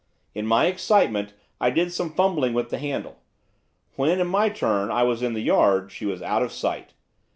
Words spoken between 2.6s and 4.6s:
the handle. When, in my